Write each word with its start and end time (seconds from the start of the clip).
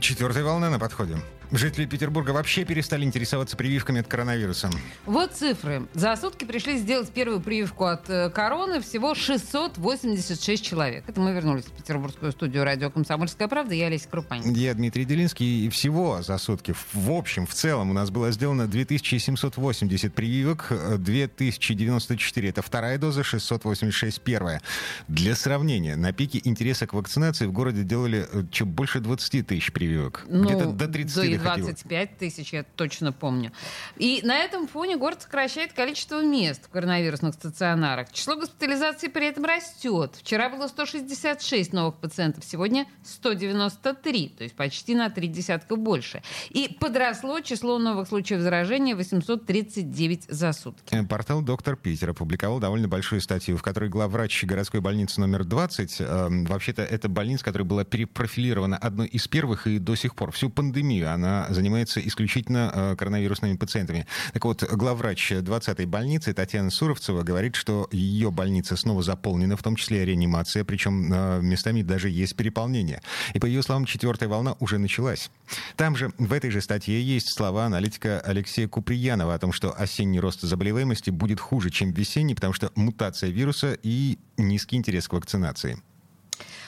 Четвертая 0.00 0.44
волна 0.44 0.70
на 0.70 0.78
подходе. 0.78 1.16
Жители 1.52 1.84
Петербурга 1.84 2.30
вообще 2.30 2.64
перестали 2.64 3.04
интересоваться 3.04 3.58
прививками 3.58 4.00
от 4.00 4.08
коронавируса. 4.08 4.70
Вот 5.04 5.32
цифры. 5.32 5.86
За 5.92 6.16
сутки 6.16 6.46
пришли 6.46 6.78
сделать 6.78 7.10
первую 7.10 7.40
прививку 7.40 7.84
от 7.84 8.08
э, 8.08 8.30
короны 8.30 8.80
всего 8.80 9.14
686 9.14 10.64
человек. 10.64 11.04
Это 11.06 11.20
мы 11.20 11.34
вернулись 11.34 11.66
в 11.66 11.72
петербургскую 11.72 12.32
студию 12.32 12.64
радио 12.64 12.88
«Комсомольская 12.88 13.48
правда». 13.48 13.74
Я 13.74 13.88
Олеся 13.88 14.08
Крупанин. 14.08 14.54
Я 14.54 14.72
Дмитрий 14.72 15.04
Делинский. 15.04 15.66
И 15.66 15.68
всего 15.68 16.22
за 16.22 16.38
сутки, 16.38 16.74
в 16.94 17.10
общем, 17.10 17.46
в 17.46 17.52
целом, 17.52 17.90
у 17.90 17.92
нас 17.92 18.10
было 18.10 18.30
сделано 18.30 18.66
2780 18.66 20.14
прививок, 20.14 20.72
2094 20.96 22.48
это 22.48 22.62
вторая 22.62 22.96
доза, 22.96 23.22
686 23.22 24.22
первая. 24.22 24.62
Для 25.06 25.36
сравнения, 25.36 25.96
на 25.96 26.14
пике 26.14 26.40
интереса 26.44 26.86
к 26.86 26.94
вакцинации 26.94 27.44
в 27.44 27.52
городе 27.52 27.82
делали 27.82 28.26
э, 28.32 28.44
чуть 28.50 28.68
больше 28.68 29.00
20 29.00 29.46
тысяч 29.46 29.70
прививок. 29.70 29.81
Ну, 30.28 30.44
Где-то 30.44 30.66
до 30.72 30.88
30 30.88 31.16
да 31.16 31.24
и 31.24 31.36
доходило. 31.36 31.68
25 31.68 32.18
тысяч, 32.18 32.52
я 32.52 32.62
точно 32.62 33.12
помню. 33.12 33.52
И 33.96 34.20
на 34.24 34.38
этом 34.38 34.66
фоне 34.68 34.96
город 34.96 35.22
сокращает 35.22 35.72
количество 35.72 36.24
мест 36.24 36.66
в 36.66 36.68
коронавирусных 36.70 37.34
стационарах. 37.34 38.12
Число 38.12 38.36
госпитализаций 38.36 39.08
при 39.08 39.26
этом 39.26 39.44
растет. 39.44 40.16
Вчера 40.18 40.48
было 40.48 40.66
166 40.66 41.72
новых 41.72 41.96
пациентов, 41.96 42.44
сегодня 42.44 42.86
193, 43.04 44.28
то 44.36 44.44
есть 44.44 44.54
почти 44.54 44.94
на 44.94 45.10
три 45.10 45.28
десятка 45.28 45.76
больше. 45.76 46.22
И 46.50 46.76
подросло 46.80 47.40
число 47.40 47.78
новых 47.78 48.08
случаев 48.08 48.40
заражения 48.40 48.94
839 48.94 50.24
за 50.28 50.52
сутки. 50.52 50.94
Э, 50.94 51.04
Портал 51.04 51.42
«Доктор 51.42 51.76
Питер» 51.76 52.10
опубликовал 52.10 52.60
довольно 52.60 52.88
большую 52.88 53.20
статью, 53.20 53.56
в 53.56 53.62
которой 53.62 53.90
главврач 53.90 54.44
городской 54.44 54.80
больницы 54.80 55.20
номер 55.20 55.44
20, 55.44 56.00
э, 56.00 56.28
вообще-то 56.48 56.82
это 56.82 57.08
больница, 57.08 57.44
которая 57.44 57.66
была 57.66 57.84
перепрофилирована 57.84 58.76
одной 58.76 59.08
из 59.08 59.28
первых 59.28 59.66
и 59.66 59.71
до 59.78 59.94
сих 59.94 60.14
пор, 60.14 60.32
всю 60.32 60.50
пандемию 60.50 61.12
она 61.12 61.46
занимается 61.50 62.00
исключительно 62.06 62.70
э, 62.72 62.96
коронавирусными 62.96 63.56
пациентами. 63.56 64.06
Так 64.32 64.44
вот, 64.44 64.62
главврач 64.62 65.32
20-й 65.32 65.86
больницы 65.86 66.32
Татьяна 66.32 66.70
Суровцева 66.70 67.22
говорит, 67.22 67.56
что 67.56 67.88
ее 67.92 68.30
больница 68.30 68.76
снова 68.76 69.02
заполнена, 69.02 69.56
в 69.56 69.62
том 69.62 69.76
числе 69.76 70.04
реанимация, 70.04 70.64
причем 70.64 71.12
э, 71.12 71.40
местами 71.42 71.82
даже 71.82 72.08
есть 72.08 72.36
переполнение. 72.36 73.02
И 73.34 73.38
по 73.38 73.46
ее 73.46 73.62
словам, 73.62 73.84
четвертая 73.84 74.28
волна 74.28 74.56
уже 74.60 74.78
началась. 74.78 75.30
Там 75.76 75.96
же, 75.96 76.12
в 76.18 76.32
этой 76.32 76.50
же 76.50 76.60
статье, 76.60 77.02
есть 77.02 77.34
слова 77.36 77.66
аналитика 77.66 78.20
Алексея 78.20 78.68
Куприянова 78.68 79.34
о 79.34 79.38
том, 79.38 79.52
что 79.52 79.72
осенний 79.78 80.20
рост 80.20 80.40
заболеваемости 80.42 81.10
будет 81.10 81.40
хуже, 81.40 81.70
чем 81.70 81.92
весенний, 81.92 82.34
потому 82.34 82.52
что 82.52 82.70
мутация 82.74 83.30
вируса 83.30 83.76
и 83.82 84.18
низкий 84.36 84.76
интерес 84.76 85.08
к 85.08 85.12
вакцинации. 85.12 85.78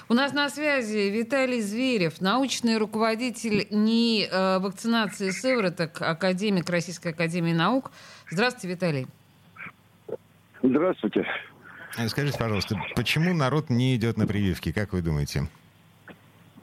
У 0.09 0.15
нас 0.15 0.33
на 0.35 0.51
связи 0.51 1.09
Виталий 1.11 1.61
Зверев, 1.61 2.21
научный 2.21 2.77
руководитель 2.77 3.67
НИИ 3.71 4.29
э, 4.31 4.59
вакцинации 4.59 5.31
сывороток, 5.31 6.03
академик 6.03 6.69
Российской 6.69 7.09
Академии 7.09 7.53
Наук. 7.55 7.91
Здравствуйте, 8.31 8.69
Виталий. 8.75 9.07
Здравствуйте. 10.63 11.27
Э, 11.99 12.07
Скажите, 12.09 12.39
пожалуйста, 12.39 12.77
почему 12.95 13.33
народ 13.33 13.71
не 13.71 13.97
идет 13.97 14.19
на 14.19 14.27
прививки, 14.27 14.73
как 14.73 14.93
вы 14.93 15.01
думаете? 15.01 15.49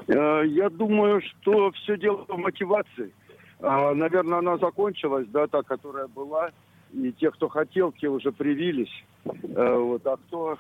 Э, 0.07 0.43
Я 0.45 0.69
думаю, 0.69 1.21
что 1.21 1.71
все 1.71 1.97
дело 1.97 2.25
в 2.27 2.37
мотивации. 2.37 3.11
А, 3.59 3.93
Наверное, 3.95 4.37
она 4.39 4.57
закончилась, 4.59 5.27
да, 5.29 5.47
та, 5.47 5.63
которая 5.63 6.07
была. 6.07 6.51
И 6.93 7.11
те, 7.13 7.31
кто 7.31 7.49
хотел, 7.49 7.91
те 7.93 8.07
уже 8.07 8.31
привились. 8.31 9.03
Э, 9.25 9.75
Вот. 9.77 10.05
А 10.05 10.17
кто 10.17 10.57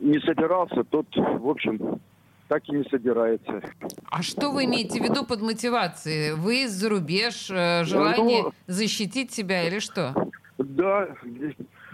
не 0.00 0.18
собирался, 0.20 0.84
тот, 0.84 1.06
в 1.16 1.48
общем, 1.48 2.00
так 2.48 2.68
и 2.68 2.72
не 2.72 2.84
собирается. 2.84 3.62
А 4.10 4.22
что 4.22 4.50
вы 4.50 4.64
имеете 4.64 5.00
в 5.00 5.04
виду 5.04 5.24
под 5.24 5.40
мотивацией? 5.42 6.34
Вы 6.34 6.68
за 6.68 6.88
рубеж, 6.90 7.50
э, 7.50 7.84
желание 7.84 8.42
Ну, 8.44 8.52
защитить 8.66 9.32
себя 9.32 9.66
или 9.66 9.78
что? 9.78 10.14
Да, 10.58 11.08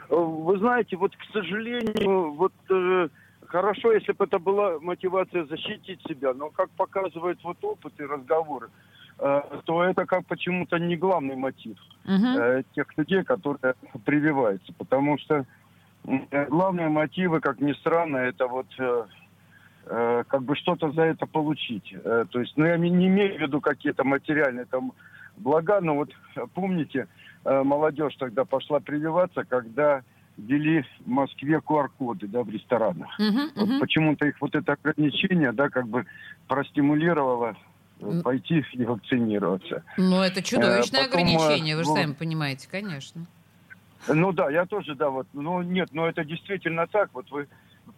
вы 0.08 0.58
знаете, 0.58 0.96
вот, 0.96 1.14
к 1.16 1.32
сожалению, 1.32 2.32
вот 2.32 2.52
э, 2.68 3.08
хорошо, 3.46 3.92
если 3.92 4.12
бы 4.12 4.24
это 4.24 4.38
была 4.38 4.78
мотивация 4.80 5.44
защитить 5.46 6.00
себя, 6.08 6.34
но 6.34 6.50
как 6.50 6.68
показывает 6.70 7.38
вот 7.42 7.56
опыт 7.62 7.92
и 7.98 8.02
разговоры, 8.04 8.68
э, 9.18 9.40
то 9.64 9.84
это 9.84 10.04
как 10.06 10.26
почему-то 10.26 10.78
не 10.78 10.96
главный 10.96 11.36
мотив 11.36 11.76
Мгм. 12.04 12.36
э, 12.38 12.62
тех 12.74 12.86
людей, 12.98 13.22
которые 13.22 13.74
прививаются. 14.04 14.72
Потому 14.78 15.16
что 15.18 15.44
главные 16.48 16.88
мотивы, 16.88 17.40
как 17.40 17.60
ни 17.60 17.72
странно, 17.74 18.16
это 18.18 18.46
вот 18.46 18.66
э, 18.78 19.04
э, 19.86 20.24
как 20.28 20.42
бы 20.42 20.56
что-то 20.56 20.90
за 20.92 21.02
это 21.02 21.26
получить. 21.26 21.92
Э, 21.92 22.24
то 22.30 22.40
есть, 22.40 22.52
ну, 22.56 22.64
я 22.66 22.76
не 22.76 22.88
имею 22.88 23.36
в 23.36 23.40
виду 23.40 23.60
какие-то 23.60 24.04
материальные 24.04 24.66
там 24.66 24.92
блага, 25.36 25.80
но 25.80 25.94
вот 25.96 26.10
помните, 26.54 27.06
э, 27.44 27.62
молодежь 27.62 28.16
тогда 28.16 28.44
пошла 28.44 28.80
прививаться, 28.80 29.44
когда 29.44 30.02
ввели 30.36 30.82
в 31.04 31.08
Москве 31.08 31.58
QR-коды, 31.58 32.26
да, 32.28 32.42
в 32.42 32.48
ресторанах. 32.50 33.10
Мгм, 33.18 33.50
Вот 33.56 33.68
мгм. 33.68 33.80
почему-то 33.80 34.26
их 34.26 34.40
вот 34.40 34.54
это 34.54 34.72
ограничение, 34.82 35.52
да, 35.52 35.68
как 35.68 35.86
бы 35.86 36.06
простимулировало 36.48 37.56
пойти 38.24 38.64
и 38.72 38.84
вакцинироваться. 38.84 39.84
Ну, 39.98 40.22
это 40.22 40.42
чудовищное 40.42 41.04
потом, 41.04 41.20
ограничение, 41.20 41.76
вы 41.76 41.82
же 41.84 41.88
вот- 41.90 41.98
сами 41.98 42.14
понимаете, 42.14 42.66
конечно. 42.70 43.26
Ну 44.08 44.32
да, 44.32 44.50
я 44.50 44.66
тоже, 44.66 44.94
да, 44.94 45.10
вот, 45.10 45.26
ну 45.32 45.62
нет, 45.62 45.90
но 45.92 46.08
это 46.08 46.24
действительно 46.24 46.86
так, 46.86 47.10
вот 47.12 47.30
вы 47.30 47.46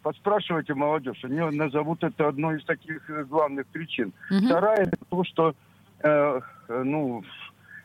подспрашиваете 0.03 0.75
молодежь, 0.75 1.23
они 1.25 1.41
назовут 1.57 2.03
это 2.03 2.29
одной 2.29 2.59
из 2.59 2.65
таких 2.65 3.09
э, 3.11 3.25
главных 3.25 3.67
причин. 3.67 4.13
Мгм. 4.31 4.47
Вторая 4.47 4.83
это 4.85 4.97
то, 5.09 5.25
что, 5.25 5.55
э, 6.03 6.41
э, 6.69 6.83
ну, 6.85 7.23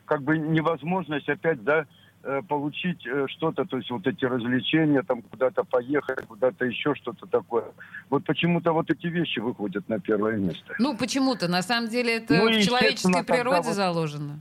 как 0.04 0.22
бы 0.22 0.38
невозможность 0.38 1.28
опять, 1.28 1.62
да, 1.62 1.86
э, 2.24 2.42
получить 2.48 3.06
что-то, 3.28 3.64
то 3.66 3.76
есть 3.76 3.90
вот 3.90 4.06
эти 4.06 4.24
развлечения, 4.24 5.02
там 5.02 5.22
куда-то 5.22 5.62
поехать, 5.64 6.26
куда-то 6.26 6.64
еще 6.64 6.94
что-то 6.94 7.26
такое. 7.26 7.66
Вот 8.10 8.24
почему-то 8.24 8.72
вот 8.72 8.90
эти 8.90 9.06
вещи 9.06 9.38
выходят 9.38 9.88
на 9.88 10.00
первое 10.00 10.36
место. 10.36 10.74
Ну, 10.78 10.96
почему-то. 10.96 11.46
На 11.48 11.62
самом 11.62 11.88
деле 11.88 12.16
это 12.16 12.34
Ну, 12.34 12.48
в 12.48 12.62
человеческой 12.62 13.22
природе 13.24 13.68
вот- 13.68 13.74
заложено. 13.74 14.40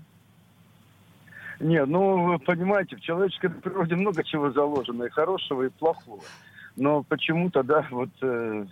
Не, 1.60 1.86
ну, 1.86 2.26
вы 2.26 2.40
понимаете, 2.40 2.96
в 2.96 3.02
человеческой 3.02 3.50
природе 3.50 3.96
много 3.96 4.24
чего 4.24 4.52
заложено, 4.52 5.04
и 5.06 5.10
хорошего, 5.10 5.64
и 5.64 5.70
плохого. 5.70 6.22
Но 6.76 7.02
почему-то, 7.04 7.64
да, 7.64 7.88
вот 7.90 8.10
э, 8.22 8.66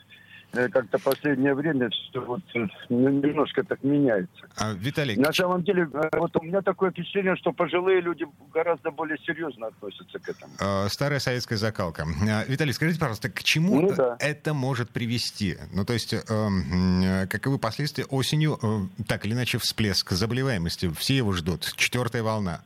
э, 0.54 0.70
как-то 0.70 1.00
последнее 1.00 1.56
время 1.56 1.90
все 1.90 2.22
вот 2.22 2.42
э, 2.54 2.68
немножко 2.90 3.64
так 3.64 3.84
меняется. 3.84 4.46
А, 4.58 4.74
Виталий, 4.74 5.16
На 5.16 5.34
самом 5.34 5.64
деле, 5.64 5.90
э, 5.92 6.10
вот 6.20 6.36
у 6.38 6.44
меня 6.44 6.62
такое 6.62 6.92
впечатление, 6.92 7.36
что 7.38 7.52
пожилые 7.52 8.02
люди 8.02 8.28
гораздо 8.54 8.92
более 8.92 9.18
серьезно 9.26 9.68
относятся 9.68 10.20
к 10.20 10.30
этому. 10.30 10.52
э, 10.60 10.88
старая 10.90 11.18
советская 11.20 11.58
закалка. 11.58 12.06
А, 12.30 12.44
Виталий, 12.48 12.74
скажите, 12.74 13.00
пожалуйста, 13.00 13.30
к 13.32 13.42
чему 13.44 13.82
Ну 13.82 13.96
да. 13.96 14.18
это 14.20 14.54
может 14.54 14.92
привести? 14.92 15.58
Ну, 15.74 15.84
то 15.84 15.94
есть, 15.94 16.14
э, 16.14 16.20
м, 16.30 17.02
э, 17.02 17.26
каковы 17.28 17.58
последствия 17.58 18.06
осенью, 18.06 18.60
э, 18.62 19.04
так 19.08 19.26
или 19.26 19.34
иначе, 19.34 19.58
всплеск 19.58 20.12
заболеваемости? 20.12 20.92
Все 20.94 21.18
его 21.18 21.32
ждут. 21.32 21.74
Четвертая 21.76 22.22
волна. 22.22 22.62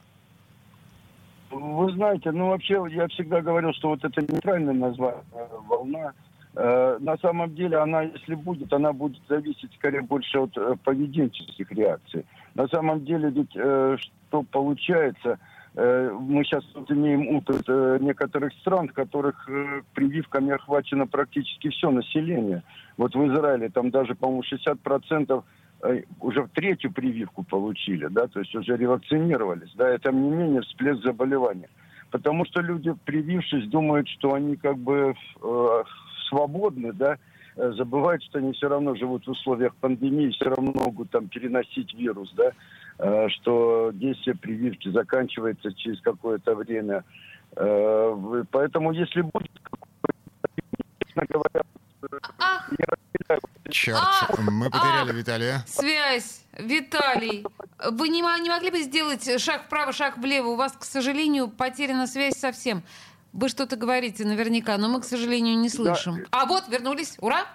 Вы 1.51 1.91
знаете, 1.93 2.31
ну 2.31 2.49
вообще 2.49 2.81
я 2.91 3.07
всегда 3.07 3.41
говорил, 3.41 3.73
что 3.73 3.89
вот 3.89 4.03
это 4.03 4.21
нейтральное 4.21 4.73
название 4.73 5.23
э, 5.33 5.47
волна. 5.67 6.13
Э, 6.55 6.97
на 6.99 7.17
самом 7.17 7.55
деле 7.55 7.77
она, 7.77 8.03
если 8.03 8.35
будет, 8.35 8.71
она 8.71 8.93
будет 8.93 9.21
зависеть 9.27 9.73
скорее 9.73 10.01
больше 10.01 10.37
от 10.39 10.55
э, 10.57 10.75
поведенческих 10.83 11.71
реакций. 11.71 12.25
На 12.53 12.67
самом 12.67 13.05
деле 13.05 13.29
ведь 13.29 13.51
что 13.51 14.43
получается, 14.51 15.39
мы 15.75 16.43
сейчас 16.43 16.63
вот 16.75 16.91
имеем 16.91 17.37
опыт 17.37 17.67
некоторых 18.01 18.53
стран, 18.53 18.89
в 18.89 18.93
которых 18.93 19.47
прививками 19.93 20.51
охвачено 20.51 21.07
практически 21.07 21.69
все 21.69 21.89
население. 21.89 22.63
Вот 22.97 23.15
в 23.15 23.27
Израиле 23.27 23.69
там 23.69 23.91
даже, 23.91 24.13
по-моему, 24.13 24.43
60% 24.43 24.77
э, 25.37 25.41
уже 26.19 26.43
в 26.43 26.49
третью 26.49 26.91
прививку 26.91 27.43
получили, 27.43 28.07
да, 28.07 28.27
то 28.27 28.39
есть 28.39 28.53
уже 28.55 28.75
ревакцинировались, 28.75 29.71
да, 29.75 29.95
и 29.95 29.99
тем 29.99 30.21
не 30.21 30.29
менее 30.29 30.61
всплеск 30.61 31.03
заболевания. 31.03 31.69
Потому 32.11 32.45
что 32.45 32.61
люди, 32.61 32.93
привившись, 33.05 33.69
думают, 33.69 34.07
что 34.09 34.33
они 34.33 34.55
как 34.55 34.77
бы 34.77 35.13
э, 35.41 35.83
свободны, 36.27 36.91
да, 36.91 37.17
э, 37.55 37.71
забывают, 37.73 38.23
что 38.23 38.39
они 38.39 38.53
все 38.53 38.67
равно 38.67 38.95
живут 38.95 39.25
в 39.27 39.31
условиях 39.31 39.75
пандемии, 39.75 40.31
все 40.31 40.45
равно 40.45 40.73
могут 40.73 41.11
там 41.11 41.27
переносить 41.27 41.93
вирус, 41.93 42.33
да, 42.35 42.51
э, 42.97 43.29
что 43.29 43.91
действие 43.93 44.35
прививки 44.35 44.89
заканчивается 44.89 45.71
через 45.73 46.01
какое-то 46.01 46.55
время. 46.55 47.03
Э, 47.55 48.43
поэтому 48.51 48.91
если 48.91 49.21
будет 49.21 49.51
честно 51.05 51.23
говоря, 51.29 51.61
э, 52.03 52.17
Ах, 52.39 52.71
Черт, 53.71 53.99
Ах, 54.01 54.39
мы 54.39 54.69
потеряли 54.69 55.09
ах. 55.11 55.15
Виталия. 55.15 55.65
связь. 55.67 56.41
Виталий, 56.57 57.45
вы 57.91 58.09
не, 58.09 58.21
не 58.41 58.49
могли 58.49 58.69
бы 58.71 58.81
сделать 58.81 59.41
шаг 59.41 59.65
вправо, 59.65 59.93
шаг 59.93 60.17
влево? 60.17 60.49
У 60.49 60.55
вас, 60.55 60.73
к 60.73 60.83
сожалению, 60.83 61.47
потеряна 61.47 62.07
связь 62.07 62.35
совсем. 62.37 62.83
Вы 63.31 63.47
что-то 63.49 63.75
говорите 63.75 64.25
наверняка, 64.25 64.77
но 64.77 64.89
мы, 64.89 65.01
к 65.01 65.05
сожалению, 65.05 65.57
не 65.57 65.69
слышим. 65.69 66.25
А 66.31 66.45
вот, 66.45 66.67
вернулись. 66.67 67.15
Ура! 67.19 67.45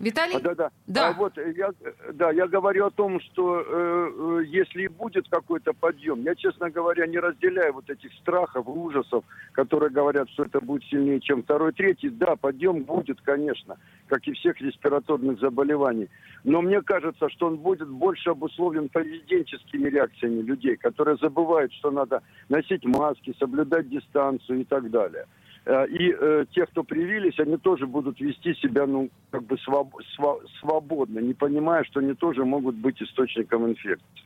Виталий? 0.00 0.36
А, 0.36 0.40
да, 0.40 0.54
да. 0.54 0.70
Да. 0.86 1.08
А 1.08 1.12
вот 1.12 1.36
я, 1.36 1.70
да, 2.14 2.30
я 2.30 2.46
говорю 2.48 2.86
о 2.86 2.90
том, 2.90 3.20
что 3.20 3.60
э, 3.60 3.64
э, 3.68 4.44
если 4.46 4.84
и 4.84 4.88
будет 4.88 5.28
какой-то 5.28 5.74
подъем, 5.74 6.22
я, 6.22 6.34
честно 6.34 6.70
говоря, 6.70 7.06
не 7.06 7.18
разделяю 7.18 7.74
вот 7.74 7.90
этих 7.90 8.10
страхов, 8.14 8.66
ужасов, 8.66 9.24
которые 9.52 9.90
говорят, 9.90 10.30
что 10.30 10.44
это 10.44 10.60
будет 10.60 10.84
сильнее, 10.84 11.20
чем 11.20 11.42
второй, 11.42 11.72
третий. 11.72 12.08
Да, 12.08 12.36
подъем 12.36 12.84
будет, 12.84 13.20
конечно, 13.20 13.76
как 14.08 14.26
и 14.26 14.32
всех 14.32 14.58
респираторных 14.62 15.38
заболеваний. 15.38 16.08
Но 16.44 16.62
мне 16.62 16.80
кажется, 16.80 17.28
что 17.28 17.48
он 17.48 17.58
будет 17.58 17.88
больше 17.88 18.30
обусловлен 18.30 18.88
поведенческими 18.88 19.90
реакциями 19.90 20.40
людей, 20.40 20.76
которые 20.76 21.18
забывают, 21.18 21.74
что 21.74 21.90
надо 21.90 22.22
носить 22.48 22.86
маски, 22.86 23.36
соблюдать 23.38 23.90
дистанцию 23.90 24.62
и 24.62 24.64
так 24.64 24.90
далее. 24.90 25.26
Э, 25.70 25.86
И 25.86 26.12
э, 26.12 26.46
те, 26.50 26.66
кто 26.66 26.82
привились, 26.82 27.38
они 27.38 27.56
тоже 27.56 27.86
будут 27.86 28.20
вести 28.20 28.54
себя, 28.54 28.86
ну, 28.86 29.08
как 29.30 29.44
бы 29.44 29.56
своб- 29.56 29.94
сва- 30.18 30.40
свободно, 30.60 31.20
не 31.20 31.32
понимая, 31.34 31.84
что 31.84 32.00
они 32.00 32.14
тоже 32.14 32.44
могут 32.44 32.74
быть 32.74 33.00
источником 33.00 33.68
инфекции. 33.68 34.24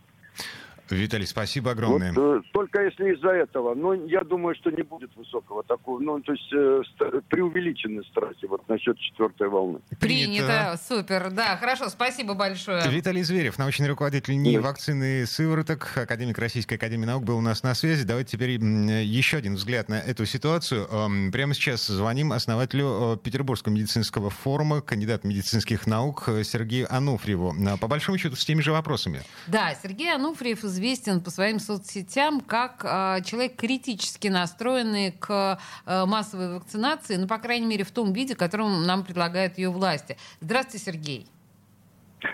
Виталий, 0.91 1.27
спасибо 1.27 1.69
Вот, 1.69 1.73
огромное. 1.73 2.13
э, 2.17 2.43
только 2.53 2.83
если 2.83 3.15
из-за 3.15 3.31
этого. 3.31 3.75
Но 3.75 3.95
я 3.95 4.21
думаю, 4.23 4.55
что 4.55 4.71
не 4.71 4.83
будет 4.83 5.15
высокого 5.17 5.63
такого, 5.63 5.99
ну, 6.01 6.21
то 6.21 6.33
есть 6.33 6.53
э, 6.53 6.83
ст- 6.87 7.25
преувеличенные 7.29 8.03
страхи 8.05 8.47
вот 8.47 8.69
насчет 8.69 8.99
четвертой 8.99 9.49
волны. 9.49 9.81
Принято. 10.01 10.79
Супер. 10.89 11.31
Да, 11.31 11.57
хорошо. 11.57 11.89
Спасибо 11.89 12.35
большое. 12.35 12.83
Виталий 12.89 13.23
Зверев, 13.23 13.59
научный 13.59 13.89
руководитель 13.89 14.37
НИИ 14.37 14.59
вакцины 14.59 15.23
и 15.23 15.25
сывороток, 15.27 15.91
академик 15.97 16.39
Российской 16.39 16.75
Академии 16.75 17.07
Наук, 17.07 17.25
был 17.25 17.39
у 17.39 17.41
нас 17.41 17.63
на 17.63 17.75
связи. 17.75 18.05
Давайте 18.05 18.33
теперь 18.37 18.51
еще 18.51 19.39
один 19.39 19.55
взгляд 19.55 19.89
на 19.89 20.01
эту 20.01 20.27
ситуацию. 20.27 20.87
Прямо 21.33 21.55
сейчас 21.55 21.87
звоним 21.87 22.33
основателю 22.33 23.15
э, 23.15 23.17
Петербургского 23.23 23.73
медицинского 23.73 24.31
форума, 24.31 24.81
кандидат 24.81 25.25
медицинских 25.25 25.87
наук 25.87 26.25
э, 26.29 26.45
Сергею 26.45 26.87
Ануфриеву. 26.95 27.55
Э, 27.55 27.77
По 27.79 27.89
большому 27.89 28.19
счету, 28.19 28.37
с 28.37 28.45
теми 28.45 28.61
же 28.61 28.73
вопросами. 28.73 29.23
Да, 29.47 29.75
Сергей 29.83 30.13
Ануфриев 30.15 30.63
известен 30.75 31.21
по 31.21 31.31
своим 31.31 31.59
соцсетям 31.59 32.41
как 32.41 32.85
э, 32.85 33.23
человек 33.25 33.57
критически 33.57 34.29
настроенный 34.29 35.13
к 35.13 35.59
э, 35.87 36.05
массовой 36.07 36.57
вакцинации, 36.57 37.17
ну, 37.17 37.27
по 37.27 37.39
крайней 37.39 37.67
мере, 37.67 37.85
в 37.85 37.91
том 37.91 38.13
виде, 38.13 38.35
в 38.35 38.39
котором 38.39 38.85
нам 38.87 39.05
предлагают 39.05 39.57
ее 39.59 39.71
власти. 39.71 40.17
Здравствуйте, 40.41 40.85
Сергей. 40.85 41.27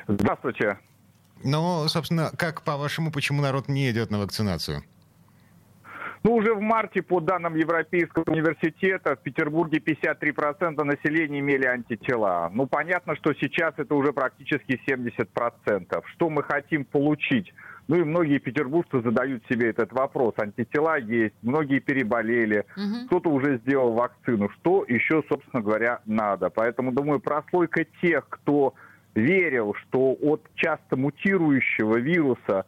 Здравствуйте. 0.09 0.79
Но, 1.45 1.87
собственно, 1.89 2.31
как 2.37 2.63
по-вашему, 2.63 3.13
почему 3.13 3.43
народ 3.43 3.69
не 3.69 3.91
идет 3.91 4.11
на 4.11 4.19
вакцинацию? 4.19 4.83
Ну, 6.23 6.35
уже 6.35 6.53
в 6.55 6.61
марте, 6.61 7.01
по 7.01 7.21
данным 7.21 7.55
Европейского 7.55 8.25
университета, 8.27 9.17
в 9.17 9.21
Петербурге 9.21 9.79
53% 9.79 10.85
населения 10.85 11.41
имели 11.41 11.65
антитела. 11.65 12.51
Ну, 12.53 12.67
понятно, 12.67 13.17
что 13.17 13.33
сейчас 13.33 13.73
это 13.79 13.95
уже 13.95 14.13
практически 14.13 14.79
70%. 14.87 16.03
Что 16.15 16.29
мы 16.29 16.43
хотим 16.43 16.85
получить? 16.85 17.55
Ну 17.91 17.97
и 17.97 18.05
многие 18.05 18.39
петербуржцы 18.39 19.03
задают 19.03 19.43
себе 19.51 19.71
этот 19.71 19.93
вопрос. 19.93 20.35
Антитела 20.37 20.97
есть, 20.97 21.35
многие 21.43 21.81
переболели, 21.81 22.65
Мгм. 22.77 23.07
кто-то 23.09 23.31
уже 23.31 23.59
сделал 23.65 23.95
вакцину. 23.95 24.49
Что 24.51 24.85
еще, 24.87 25.25
собственно 25.29 25.61
говоря, 25.61 25.99
надо? 26.07 26.51
Поэтому, 26.51 26.93
думаю, 26.93 27.19
прослойка 27.19 27.85
тех, 28.01 28.29
кто 28.29 28.75
верил, 29.17 29.75
что 29.75 30.17
от 30.23 30.41
часто 30.55 30.97
мутирующего 30.97 31.97
вируса 31.99 32.65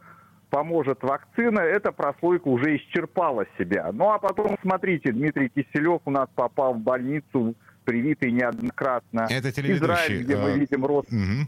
поможет 0.49 1.01
вакцина, 1.03 1.61
эта 1.61 1.93
прослойка 1.93 2.49
уже 2.49 2.75
исчерпала 2.75 3.45
себя. 3.57 3.91
Ну 3.93 4.09
а 4.09 4.19
потом, 4.19 4.57
смотрите, 4.61 5.13
Дмитрий 5.13 5.47
Киселев 5.47 6.01
у 6.03 6.11
нас 6.11 6.27
попал 6.35 6.73
в 6.73 6.79
больницу, 6.81 7.55
привитый 7.85 8.29
неоднократно. 8.31 9.27
Это 9.29 9.53
телеведущий, 9.53 9.93
Израиль, 9.93 10.23
где 10.23 10.35
мы 10.35 10.49
э, 10.49 10.57
видим 10.57 10.85
рост 10.85 11.09
Мгм. 11.09 11.47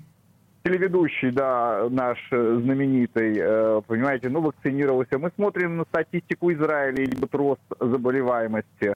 Телеведущий, 0.66 1.30
да, 1.32 1.88
наш 1.92 2.18
э, 2.32 2.60
знаменитый, 2.64 3.38
э, 3.38 3.82
понимаете, 3.86 4.30
ну, 4.30 4.42
вакцинировался. 4.42 5.20
Мы 5.20 5.32
смотрим 5.36 5.78
на 5.78 5.86
статистику 5.86 6.52
Израиля, 6.52 7.06
идет 7.06 7.34
рост 7.36 7.62
заболеваемости. 7.80 8.96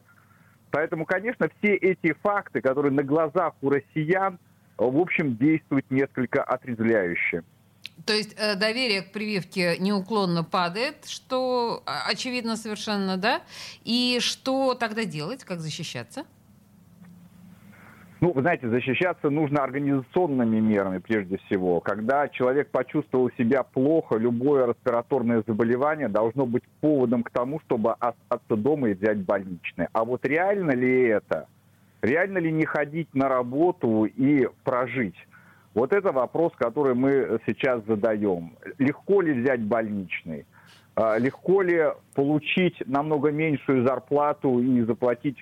Поэтому, 0.72 1.06
конечно, 1.06 1.48
все 1.60 1.76
эти 1.76 2.14
факты, 2.24 2.62
которые 2.62 2.92
на 2.92 3.04
глазах 3.04 3.54
у 3.62 3.70
россиян, 3.70 4.40
в 4.78 4.98
общем, 4.98 5.38
действуют 5.38 5.86
несколько 5.92 6.44
отрезвляюще. 6.44 7.44
То 8.06 8.14
есть 8.14 8.36
э, 8.40 8.56
доверие 8.56 9.04
к 9.04 9.12
прививке 9.12 9.78
неуклонно 9.78 10.44
падает, 10.44 11.06
что 11.06 11.84
очевидно 11.86 12.56
совершенно, 12.56 13.18
да? 13.18 13.42
И 13.84 14.18
что 14.22 14.74
тогда 14.74 15.06
делать, 15.06 15.44
как 15.44 15.60
защищаться? 15.60 16.26
Ну, 18.22 18.34
вы 18.34 18.42
знаете, 18.42 18.68
защищаться 18.68 19.30
нужно 19.30 19.64
организационными 19.64 20.60
мерами 20.60 20.98
прежде 20.98 21.38
всего. 21.38 21.80
Когда 21.80 22.28
человек 22.28 22.70
почувствовал 22.70 23.32
себя 23.38 23.64
плохо, 23.64 24.18
любое 24.18 24.68
респираторное 24.68 25.42
заболевание 25.48 26.10
должно 26.10 26.46
быть 26.46 26.64
поводом 26.82 27.24
к 27.24 27.30
тому, 27.30 27.62
чтобы 27.62 27.94
остаться 27.94 28.58
дома 28.58 28.90
и 28.90 28.94
взять 28.94 29.20
больничное. 29.20 29.88
А 29.94 30.04
вот 30.04 30.26
реально 30.26 30.72
ли 30.72 31.04
это? 31.04 31.48
Реально 32.02 32.40
ли 32.40 32.52
не 32.52 32.66
ходить 32.66 33.14
на 33.14 33.30
работу 33.30 34.04
и 34.04 34.50
прожить? 34.66 35.16
Вот 35.74 35.94
это 35.94 36.12
вопрос, 36.12 36.52
который 36.58 36.96
мы 36.96 37.40
сейчас 37.46 37.82
задаем. 37.86 38.52
Легко 38.80 39.22
ли 39.22 39.32
взять 39.32 39.62
больничный? 39.62 40.46
А, 40.96 41.18
Легко 41.18 41.62
ли 41.62 41.94
получить 42.14 42.76
намного 42.86 43.32
меньшую 43.32 43.86
зарплату 43.88 44.60
и 44.60 44.82
заплатить 44.82 45.38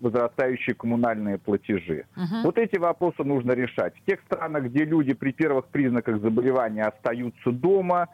возрастающие 0.00 0.74
коммунальные 0.74 1.38
платежи? 1.38 2.06
Мгм. 2.16 2.42
Вот 2.44 2.58
эти 2.58 2.78
вопросы 2.78 3.22
нужно 3.24 3.52
решать. 3.52 3.94
В 3.96 4.04
тех 4.10 4.20
странах, 4.26 4.64
где 4.64 4.84
люди 4.84 5.14
при 5.14 5.32
первых 5.32 5.66
признаках 5.66 6.20
заболевания 6.20 6.84
остаются 6.84 7.50
дома, 7.50 8.08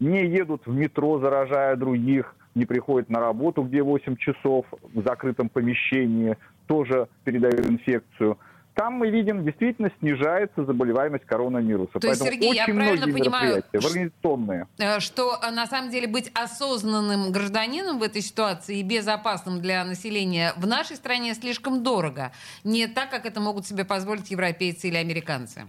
не 0.00 0.26
едут 0.26 0.66
в 0.66 0.74
метро, 0.74 1.18
заражая 1.18 1.76
других, 1.76 2.34
не 2.54 2.66
приходят 2.66 3.10
на 3.10 3.20
работу, 3.20 3.62
где 3.62 3.82
8 3.82 4.16
часов 4.16 4.66
в 4.92 5.02
закрытом 5.02 5.48
помещении, 5.48 6.36
тоже 6.66 7.08
передают 7.24 7.66
инфекцию. 7.66 8.38
Там 8.74 8.94
мы 8.94 9.08
видим, 9.10 9.44
действительно 9.44 9.90
снижается 10.00 10.64
заболеваемость 10.64 11.24
коронавируса. 11.26 12.00
То 12.00 12.08
есть, 12.08 12.22
Сергей, 12.22 12.54
я 12.54 12.64
правильно 12.64 13.06
понимаю, 13.06 13.62
организационные. 13.72 14.66
Э, 14.78 14.98
Что 14.98 15.38
э, 15.40 15.50
на 15.52 15.66
самом 15.66 15.90
деле 15.90 16.08
быть 16.08 16.30
осознанным 16.34 17.30
гражданином 17.30 18.00
в 18.00 18.02
этой 18.02 18.20
ситуации 18.20 18.78
и 18.78 18.82
безопасным 18.82 19.60
для 19.60 19.84
населения 19.84 20.52
в 20.56 20.66
нашей 20.66 20.96
стране 20.96 21.34
слишком 21.34 21.84
дорого. 21.84 22.32
Не 22.64 22.88
так, 22.88 23.10
как 23.10 23.26
это 23.26 23.40
могут 23.40 23.64
себе 23.64 23.84
позволить 23.84 24.32
европейцы 24.32 24.88
или 24.88 24.96
американцы. 24.96 25.66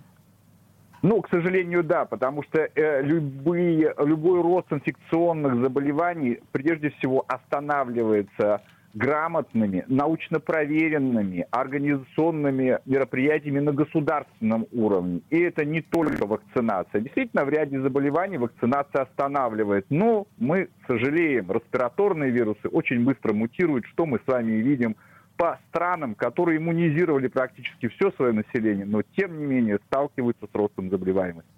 Ну, 1.04 1.22
к 1.22 1.30
сожалению, 1.30 1.84
да, 1.84 2.06
потому 2.06 2.42
что 2.42 2.68
э, 2.74 3.04
любые, 3.04 3.94
любой 4.00 4.42
рост 4.42 4.66
инфекционных 4.74 5.62
заболеваний 5.62 6.40
прежде 6.52 6.90
всего 6.90 7.24
останавливается 7.28 8.64
грамотными, 8.96 9.84
научно 9.88 10.40
проверенными, 10.40 11.46
организационными 11.52 12.80
мероприятиями 12.86 13.60
на 13.60 13.74
государственном 13.74 14.66
уровне. 14.72 15.22
И 15.30 15.40
это 15.40 15.66
не 15.66 15.82
только 15.82 16.26
вакцинация. 16.26 17.02
Действительно, 17.02 17.46
в 17.46 17.50
ряде 17.50 17.80
заболеваний 17.82 18.38
вакцинация 18.38 19.04
останавливает. 19.04 19.86
Но 19.90 20.26
мы 20.38 20.70
сожалеем, 20.88 21.52
респираторные 21.52 22.32
вирусы 22.32 22.68
очень 22.70 23.04
быстро 23.04 23.34
мутируют, 23.34 23.86
что 23.86 24.06
мы 24.06 24.20
с 24.20 24.28
вами 24.28 24.54
и 24.54 24.62
видим 24.62 24.96
по 25.36 25.60
странам, 25.68 26.16
которые 26.16 26.58
иммунизировали 26.58 27.28
практически 27.28 27.90
все 27.90 28.12
свое 28.12 28.32
население, 28.32 28.86
но 28.86 29.02
тем 29.18 29.38
не 29.38 29.46
менее 29.46 29.80
сталкиваются 29.88 30.48
с 30.48 30.56
ростом 30.56 30.90
заболеваемости. 30.90 31.55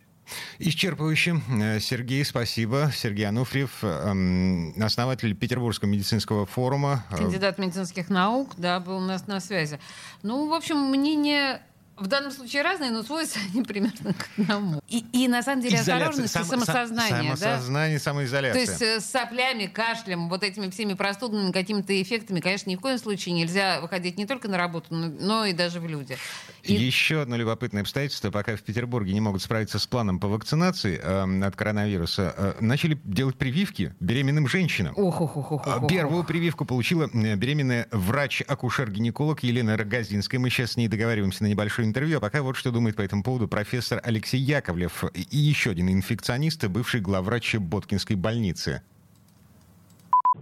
Исчерпывающе. 0.60 1.42
Э, 1.62 1.80
Сергей, 1.80 2.24
спасибо. 2.26 2.92
Сергей 2.94 3.26
Ануфриев, 3.26 3.84
эм, 3.84 4.74
основатель 4.82 5.36
Петербургского 5.36 5.90
медицинского 5.90 6.46
форума. 6.46 7.06
Э, 7.12 7.18
Кандидат 7.18 7.58
медицинских 7.58 8.10
наук, 8.10 8.54
да, 8.58 8.80
был 8.80 8.98
у 8.98 9.02
нас 9.02 9.28
на 9.28 9.40
связи. 9.40 9.80
Ну, 10.24 10.50
в 10.50 10.54
общем, 10.54 10.78
мнение 10.78 11.62
в 11.98 12.08
данном 12.08 12.32
случае 12.32 12.62
разные, 12.62 12.92
но 12.92 13.04
сводятся 13.04 13.40
они 13.54 13.64
примерно 13.64 14.14
к 14.14 14.30
одному. 14.38 14.82
И, 14.88 15.04
и 15.14 15.28
на 15.28 15.42
самом 15.44 15.62
деле 15.62 15.78
изоляция, 15.78 15.96
осторожность 16.10 16.36
и 16.36 16.38
сам- 16.38 16.46
самосознание, 16.46 17.36
сам- 17.36 17.40
да? 17.40 17.56
Самосознание, 17.56 17.98
То 17.98 18.04
самоизоляция. 18.04 18.62
есть 18.62 18.82
э, 18.82 19.00
с 19.00 19.06
соплями, 19.06 19.66
кашлем, 19.66 20.30
вот 20.30 20.44
этими 20.44 20.70
всеми 20.70 20.94
простудными 20.94 21.52
какими-то 21.52 22.00
эффектами, 22.02 22.40
конечно, 22.40 22.70
ни 22.70 22.76
в 22.76 22.80
коем 22.80 22.98
случае 22.98 23.34
нельзя 23.36 23.82
выходить 23.82 24.18
не 24.18 24.26
только 24.26 24.48
на 24.48 24.58
работу, 24.58 24.88
но, 24.94 25.08
но 25.08 25.46
и 25.46 25.54
даже 25.54 25.80
в 25.80 25.88
люди. 25.88 26.18
И- 26.64 26.74
Еще 26.74 27.22
одно 27.22 27.36
любопытное 27.38 27.82
обстоятельство. 27.82 28.30
Пока 28.32 28.56
в 28.56 28.62
Петербурге 28.62 29.14
не 29.14 29.22
могут 29.22 29.42
справиться 29.42 29.80
с 29.80 29.88
планом 29.88 30.20
по 30.20 30.28
вакцинации 30.28 31.00
эм, 31.02 31.44
от 31.44 31.56
коронавируса, 31.56 32.34
э, 32.38 32.54
начали 32.60 33.00
делать 33.06 33.38
прививки 33.38 33.96
беременным 34.00 34.48
женщинам. 34.48 34.94
Ох, 34.98 35.22
ох, 35.22 35.38
ох, 35.38 35.52
ох, 35.54 35.68
ох. 35.68 35.88
Первую 35.88 36.24
прививку 36.24 36.66
получила 36.66 37.10
э, 37.12 37.36
беременная 37.36 37.88
врач-акушер-гинеколог 37.92 39.44
Елена 39.44 39.78
Рогозинская. 39.78 40.40
Мы 40.40 40.50
сейчас 40.50 40.74
с 40.74 40.78
ней 40.78 40.88
договариваемся 40.88 41.44
на 41.44 41.48
небольшой 41.48 41.86
интервью. 41.88 42.18
А 42.18 42.22
пока 42.22 42.42
вот 42.44 42.56
что 42.56 42.72
думает 42.72 42.96
по 42.96 43.02
этому 43.02 43.24
поводу 43.24 43.48
профессор 43.48 44.00
Алексей 44.04 44.40
Яковлев 44.40 45.04
и 45.14 45.38
еще 45.38 45.72
один 45.72 45.90
инфекционист, 45.90 46.68
бывший 46.68 47.02
главврач 47.02 47.56
Боткинской 47.56 48.16
больницы. 48.16 48.82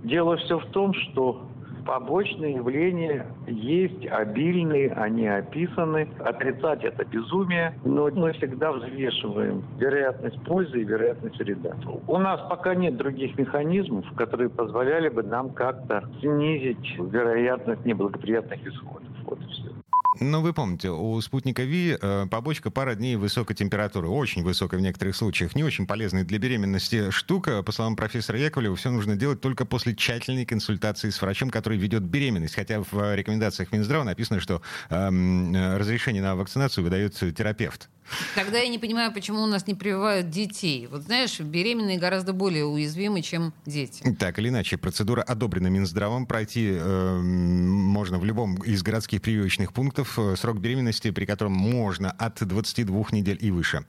Дело 0.03 0.37
все 0.37 0.59
в 0.59 0.65
том, 0.71 0.93
что 0.93 1.47
побочные 1.85 2.55
явления 2.55 3.27
есть, 3.47 4.05
обильные, 4.07 4.91
они 4.91 5.27
описаны. 5.27 6.09
Отрицать 6.19 6.83
это 6.83 7.05
безумие, 7.05 7.77
но 7.85 8.09
мы 8.09 8.33
всегда 8.33 8.71
взвешиваем 8.71 9.63
вероятность 9.77 10.41
пользы 10.43 10.81
и 10.81 10.83
вероятность 10.83 11.37
вреда. 11.37 11.75
У 12.07 12.17
нас 12.17 12.41
пока 12.49 12.75
нет 12.75 12.97
других 12.97 13.37
механизмов, 13.37 14.05
которые 14.15 14.49
позволяли 14.49 15.09
бы 15.09 15.23
нам 15.23 15.51
как-то 15.51 16.03
снизить 16.19 16.97
вероятность 16.97 17.85
неблагоприятных 17.85 18.65
исходов. 18.65 19.07
Вот 19.23 19.39
и 19.41 19.45
все. 19.45 19.74
Ну, 20.19 20.41
вы 20.41 20.53
помните, 20.53 20.89
у 20.89 21.19
спутника 21.19 21.63
Ви 21.63 21.97
э, 21.99 22.27
побочка 22.31 22.71
пара 22.71 22.95
дней 22.95 23.17
высокой 23.17 23.53
температуры, 23.55 24.07
очень 24.07 24.43
высокой 24.43 24.79
в 24.79 24.81
некоторых 24.81 25.15
случаях, 25.15 25.55
не 25.55 25.63
очень 25.63 25.85
полезная 25.85 26.23
для 26.23 26.39
беременности 26.39 27.09
штука. 27.09 27.63
По 27.63 27.73
словам 27.73 27.97
профессора 27.97 28.39
Яковлева, 28.39 28.75
все 28.77 28.91
нужно 28.91 29.17
делать 29.17 29.41
только 29.41 29.65
после 29.65 29.93
тщательной 29.93 30.45
консультации 30.45 31.09
с 31.09 31.21
врачом, 31.21 31.49
который 31.49 31.77
ведет 31.77 32.03
беременность. 32.03 32.55
Хотя 32.55 32.81
в 32.81 33.15
рекомендациях 33.15 33.73
Минздрава 33.73 34.05
написано, 34.05 34.39
что 34.39 34.61
эм, 34.89 35.53
э, 35.53 35.77
разрешение 35.77 36.21
на 36.21 36.35
вакцинацию 36.35 36.83
выдает 36.85 37.15
терапевт. 37.15 37.89
Тогда 38.35 38.59
я 38.59 38.67
не 38.67 38.79
понимаю, 38.79 39.11
почему 39.11 39.41
у 39.41 39.45
нас 39.45 39.67
не 39.67 39.73
прививают 39.73 40.29
детей. 40.29 40.87
Вот 40.87 41.03
знаешь, 41.03 41.39
беременные 41.39 41.97
гораздо 41.97 42.33
более 42.33 42.65
уязвимы, 42.65 43.21
чем 43.21 43.53
дети. 43.65 44.03
Так 44.19 44.39
или 44.39 44.49
иначе, 44.49 44.77
процедура 44.77 45.21
одобрена 45.21 45.67
Минздравом. 45.67 46.25
Пройти 46.25 46.69
э, 46.71 47.19
можно 47.19 48.19
в 48.19 48.25
любом 48.25 48.55
из 48.63 48.83
городских 48.83 49.21
прививочных 49.21 49.73
пунктов. 49.73 50.17
Срок 50.37 50.59
беременности, 50.59 51.11
при 51.11 51.25
котором 51.25 51.53
можно 51.53 52.11
от 52.11 52.45
22 52.45 53.05
недель 53.11 53.37
и 53.41 53.51
выше. 53.51 53.85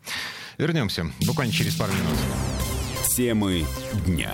Вернемся 0.59 1.11
буквально 1.27 1.53
через 1.53 1.75
пару 1.75 1.93
минут. 1.93 2.19
Темы 3.17 3.65
дня. 4.07 4.33